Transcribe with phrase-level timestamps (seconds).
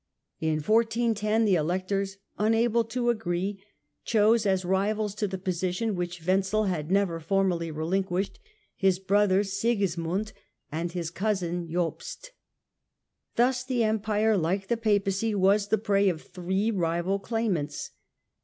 [0.39, 3.61] In 1410, the Emp'i™,"' Electors, unable to agree,
[4.03, 8.39] chose as rivals to the position 1410 which AVenzel had never formally relinquished,
[8.75, 10.33] his brother Sigismund
[10.71, 12.31] and his cousin Jobst.
[13.35, 17.91] Thus the Em pire, like the Papacy, was the prey of three rival claim ants.